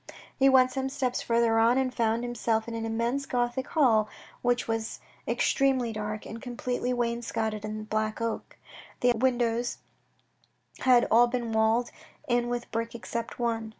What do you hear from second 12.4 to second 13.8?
with brick except one.